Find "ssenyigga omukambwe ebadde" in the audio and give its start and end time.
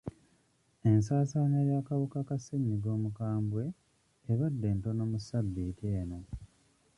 2.39-4.69